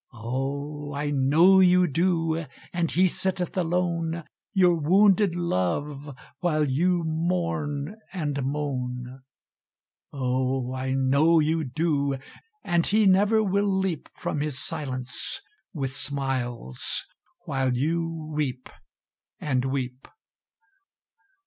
[0.13, 0.93] Oh!
[0.95, 8.41] I know you do, and he sitteth alone, Your wounded Love, while you mourn and
[8.43, 9.21] moan
[10.11, 10.73] Oh!
[10.73, 12.17] I know you do,
[12.63, 15.39] and he never will leap From his silence
[15.71, 17.05] with smiles,
[17.45, 18.69] while you weep
[19.39, 20.07] and weep!